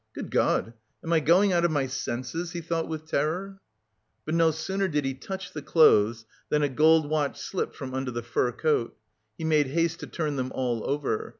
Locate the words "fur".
8.23-8.51